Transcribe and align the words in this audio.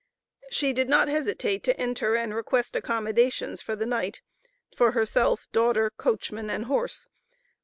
She 0.49 0.73
did 0.73 0.89
not 0.89 1.09
hesitate 1.09 1.63
to 1.65 1.79
enter 1.79 2.15
and 2.15 2.33
request 2.33 2.75
accommodations 2.75 3.61
for 3.61 3.75
the 3.75 3.85
night, 3.85 4.23
for 4.75 4.93
herself, 4.93 5.47
daughter, 5.51 5.91
coachman, 5.95 6.49
and 6.49 6.65
horse. 6.65 7.07